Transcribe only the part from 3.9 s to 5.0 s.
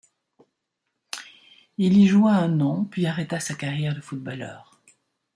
de footballeur.